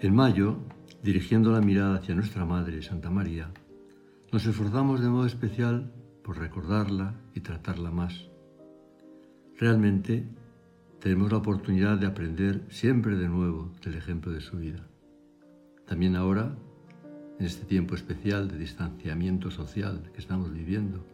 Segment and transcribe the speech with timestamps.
[0.00, 0.58] En mayo,
[1.02, 3.50] dirigiendo la mirada hacia nuestra Madre, Santa María,
[4.30, 5.92] nos esforzamos de modo especial
[6.22, 8.28] por recordarla y tratarla más.
[9.56, 10.24] Realmente
[11.00, 14.86] tenemos la oportunidad de aprender siempre de nuevo del ejemplo de su vida.
[15.84, 16.56] También ahora,
[17.40, 21.04] en este tiempo especial de distanciamiento social que estamos viviendo,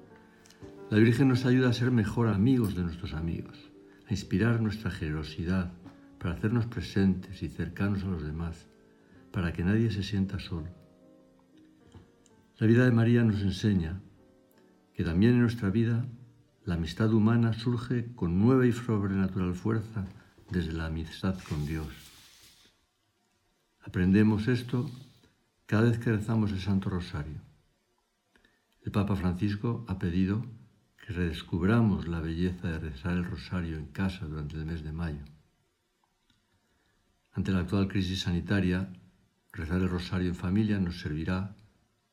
[0.90, 3.70] la Virgen nos ayuda a ser mejor amigos de nuestros amigos,
[4.06, 5.72] a inspirar nuestra generosidad
[6.18, 8.68] para hacernos presentes y cercanos a los demás
[9.34, 10.68] para que nadie se sienta solo.
[12.58, 14.00] La vida de María nos enseña
[14.94, 16.06] que también en nuestra vida
[16.64, 20.06] la amistad humana surge con nueva y sobrenatural fuerza
[20.52, 21.88] desde la amistad con Dios.
[23.80, 24.88] Aprendemos esto
[25.66, 27.40] cada vez que rezamos el Santo Rosario.
[28.82, 30.46] El Papa Francisco ha pedido
[31.04, 35.24] que redescubramos la belleza de rezar el rosario en casa durante el mes de mayo.
[37.32, 38.88] Ante la actual crisis sanitaria,
[39.54, 41.54] Rezar el rosario en familia nos servirá,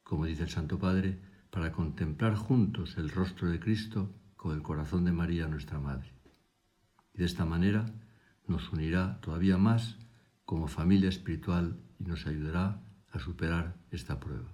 [0.04, 5.06] como dice el Santo Padre, para contemplar juntos el rostro de Cristo con el corazón
[5.06, 6.14] de María, nuestra Madre.
[7.16, 7.88] Y de esta manera
[8.46, 9.98] nos unirá todavía más
[10.46, 14.52] como familia espiritual y nos ayudará a superar esta prueba.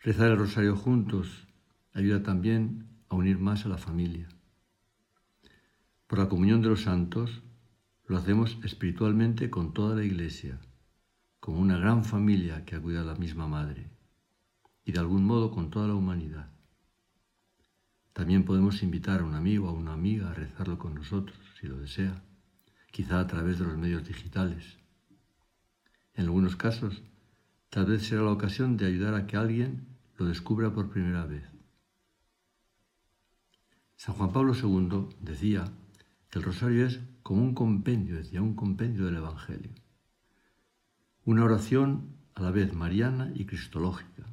[0.00, 1.48] Rezar el rosario juntos
[1.94, 4.28] ayuda también a unir más a la familia.
[6.06, 7.42] Por la comunión de los santos
[8.06, 10.60] lo hacemos espiritualmente con toda la Iglesia,
[11.40, 13.90] como una gran familia que acude a la misma Madre,
[14.84, 16.52] y de algún modo con toda la humanidad.
[18.12, 21.66] También podemos invitar a un amigo o a una amiga a rezarlo con nosotros, si
[21.66, 22.22] lo desea,
[22.92, 24.78] quizá a través de los medios digitales.
[26.14, 27.02] En algunos casos,
[27.70, 31.44] tal vez será la ocasión de ayudar a que alguien lo descubra por primera vez.
[33.96, 35.72] San Juan Pablo II decía
[36.36, 39.70] el rosario es como un compendio, decía, un compendio del Evangelio.
[41.24, 44.26] Una oración a la vez mariana y cristológica.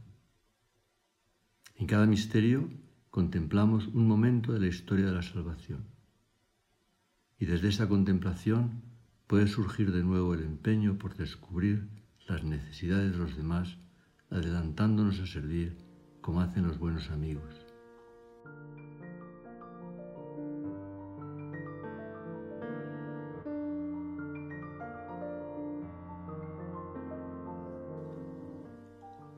[1.75, 2.69] En cada misterio
[3.09, 5.85] contemplamos un momento de la historia de la salvación.
[7.39, 8.81] Y desde esa contemplación
[9.25, 11.87] puede surgir de nuevo el empeño por descubrir
[12.27, 13.77] las necesidades de los demás,
[14.29, 15.77] adelantándonos a servir
[16.19, 17.62] como hacen los buenos amigos.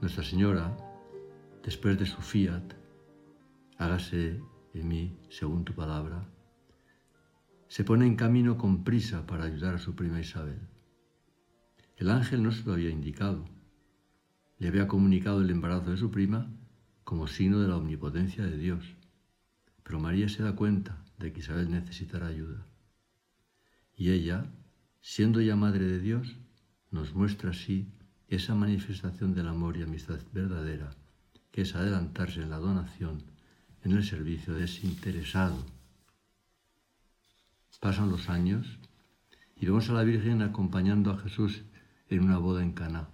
[0.05, 0.77] Nuestra Señora,
[1.63, 2.75] después de su fiat,
[3.79, 4.39] hágase
[4.75, 6.29] en mí según tu palabra,
[7.67, 10.59] se pone en camino con prisa para ayudar a su prima Isabel.
[11.97, 13.45] El ángel no se lo había indicado,
[14.59, 16.53] le había comunicado el embarazo de su prima
[17.03, 18.85] como signo de la omnipotencia de Dios,
[19.81, 22.67] pero María se da cuenta de que Isabel necesitará ayuda.
[23.95, 24.45] Y ella,
[25.01, 26.37] siendo ya madre de Dios,
[26.91, 27.91] nos muestra así
[28.35, 30.91] esa manifestación del amor y amistad verdadera,
[31.51, 33.23] que es adelantarse en la donación,
[33.83, 35.65] en el servicio desinteresado.
[37.79, 38.79] Pasan los años
[39.55, 41.63] y vemos a la Virgen acompañando a Jesús
[42.09, 43.07] en una boda en Caná.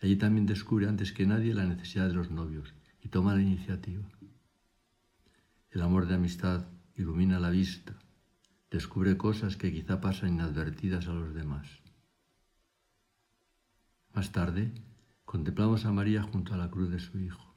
[0.00, 4.02] Allí también descubre antes que nadie la necesidad de los novios y toma la iniciativa.
[5.70, 6.66] El amor de amistad
[6.96, 7.94] ilumina la vista,
[8.70, 11.80] descubre cosas que quizá pasan inadvertidas a los demás.
[14.12, 14.72] Más tarde,
[15.24, 17.54] contemplamos a María junto a la cruz de su Hijo.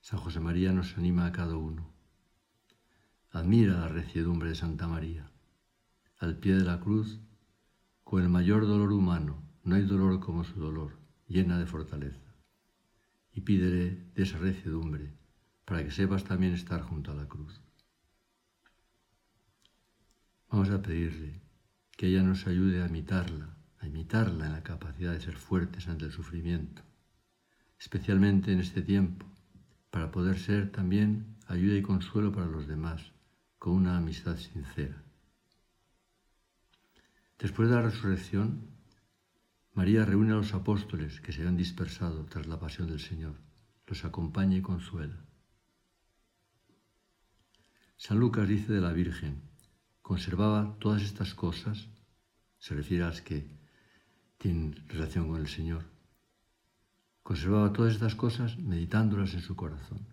[0.00, 1.92] San José María nos anima a cada uno.
[3.30, 5.30] Admira la reciedumbre de Santa María.
[6.18, 7.20] Al pie de la cruz,
[8.02, 12.34] con el mayor dolor humano, no hay dolor como su dolor, llena de fortaleza.
[13.32, 15.14] Y pídele de esa reciedumbre
[15.64, 17.60] para que sepas también estar junto a la cruz.
[20.50, 21.40] Vamos a pedirle
[21.92, 26.04] que ella nos ayude a imitarla a imitarla en la capacidad de ser fuertes ante
[26.04, 26.82] el sufrimiento,
[27.78, 29.26] especialmente en este tiempo,
[29.90, 33.12] para poder ser también ayuda y consuelo para los demás,
[33.58, 35.02] con una amistad sincera.
[37.38, 38.68] Después de la resurrección,
[39.72, 43.36] María reúne a los apóstoles que se habían dispersado tras la pasión del Señor,
[43.86, 45.24] los acompaña y consuela.
[47.96, 49.42] San Lucas dice de la Virgen,
[50.02, 51.88] conservaba todas estas cosas,
[52.58, 53.59] se refiere a las que
[54.40, 55.84] tienen relación con el Señor.
[57.22, 60.06] Conservaba todas estas cosas meditándolas en su corazón.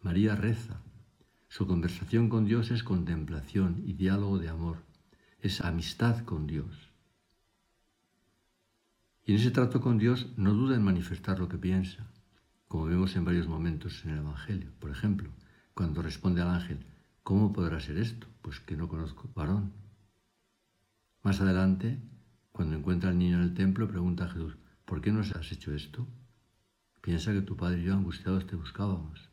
[0.00, 0.80] María reza.
[1.46, 4.78] Su conversación con Dios es contemplación y diálogo de amor.
[5.40, 6.90] Es amistad con Dios.
[9.24, 12.10] Y en ese trato con Dios no duda en manifestar lo que piensa,
[12.66, 14.72] como vemos en varios momentos en el Evangelio.
[14.78, 15.28] Por ejemplo,
[15.74, 16.86] cuando responde al ángel,
[17.22, 18.26] ¿cómo podrá ser esto?
[18.40, 19.74] Pues que no conozco varón.
[21.22, 22.00] Más adelante,
[22.58, 25.72] cuando encuentra al niño en el templo, pregunta a Jesús, ¿por qué nos has hecho
[25.72, 26.08] esto?
[27.00, 29.30] Piensa que tu padre y yo angustiados te buscábamos.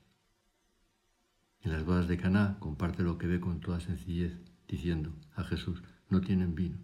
[1.61, 5.81] En las bodas de Caná comparte lo que ve con toda sencillez, diciendo a Jesús,
[6.07, 6.77] no tienen vino.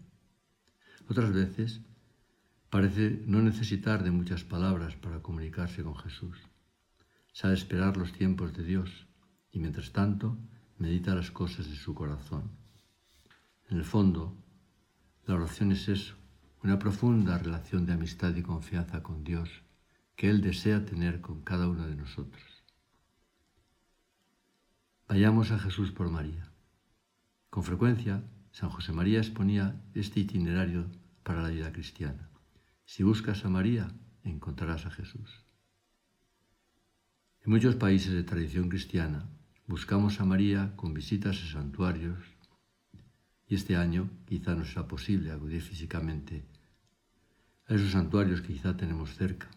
[1.07, 1.81] Otras veces
[2.71, 6.39] parece no necesitar de muchas palabras para comunicarse con Jesús.
[7.33, 9.05] Sabe esperar los tiempos de Dios
[9.51, 10.39] y mientras tanto
[10.79, 12.49] medita las cosas de su corazón.
[13.69, 14.35] En el fondo,
[15.27, 16.15] la oración es eso,
[16.63, 19.49] una profunda relación de amistad y confianza con Dios
[20.15, 22.43] que Él desea tener con cada uno de nosotros.
[25.07, 26.51] Vayamos a Jesús por María.
[27.49, 30.85] Con frecuencia, San José María exponía este itinerario
[31.23, 32.29] para la vida cristiana.
[32.85, 33.91] Si buscas a María,
[34.23, 35.43] encontrarás a Jesús.
[37.43, 39.27] En muchos países de tradición cristiana
[39.65, 42.19] buscamos a María con visitas a santuarios
[43.47, 46.50] y este año quizá no será posible acudir físicamente
[47.71, 49.47] a esos santuarios que quizá tenemos cerca.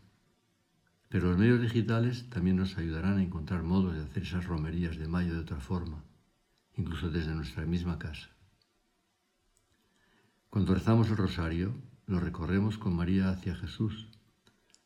[1.09, 5.09] Pero los medios digitales también nos ayudarán a encontrar modos de hacer esas romerías de
[5.09, 6.05] mayo de otra forma,
[6.77, 8.29] incluso desde nuestra misma casa.
[10.49, 11.75] Cuando rezamos el rosario,
[12.07, 14.07] lo recorremos con María hacia Jesús,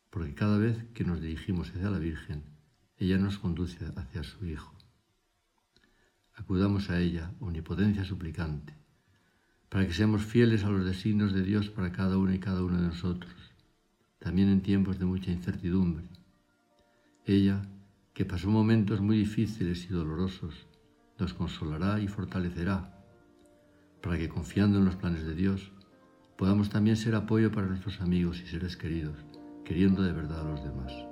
[0.09, 2.43] porque cada vez que nos dirigimos hacia la Virgen,
[2.97, 4.73] ella nos conduce hacia su Hijo.
[6.33, 8.78] Acudamos a ella, omnipotencia suplicante,
[9.69, 12.81] para que seamos fieles a los designios de Dios para cada uno y cada uno
[12.81, 13.33] de nosotros,
[14.19, 16.09] también en tiempos de mucha incertidumbre
[17.31, 17.61] ella,
[18.13, 20.67] que pasó momentos muy difíciles y dolorosos,
[21.17, 22.91] nos consolará y fortalecerá,
[24.01, 25.71] para que confiando en los planes de Dios,
[26.37, 29.17] podamos también ser apoyo para nuestros amigos y seres queridos,
[29.63, 31.08] queriendo de verdad a los demás.